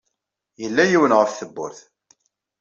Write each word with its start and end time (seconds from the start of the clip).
Yella 0.61 0.83
yiwen 0.85 1.15
ɣef 1.19 1.31
tewwurt. 1.39 1.79